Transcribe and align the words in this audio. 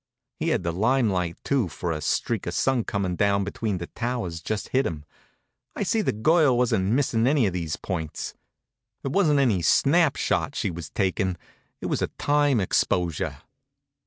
He 0.39 0.47
had 0.49 0.63
the 0.63 0.73
lime 0.73 1.11
light, 1.11 1.37
too, 1.43 1.67
for 1.67 1.91
a 1.91 2.01
streak 2.01 2.47
of 2.47 2.55
sun 2.55 2.85
comin' 2.85 3.15
down 3.15 3.43
between 3.43 3.77
the 3.77 3.85
towers 3.85 4.41
just 4.41 4.69
hit 4.69 4.87
him. 4.87 5.05
I 5.75 5.83
see 5.83 6.01
the 6.01 6.11
girl 6.11 6.57
wasn't 6.57 6.89
missin' 6.93 7.27
any 7.27 7.45
of 7.45 7.53
these 7.53 7.75
points. 7.75 8.33
It 9.03 9.11
wasn't 9.11 9.37
any 9.39 9.61
snap 9.61 10.15
shot 10.15 10.55
she 10.55 10.71
was 10.71 10.89
takin', 10.89 11.37
it 11.81 11.85
was 11.85 12.01
a 12.01 12.07
time 12.17 12.59
exposure. 12.59 13.43